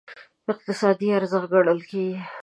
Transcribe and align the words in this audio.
اقتصادي 0.51 1.07
ارزښت 1.17 1.47
ګڼل 1.53 1.79
کېږي. 1.89 2.21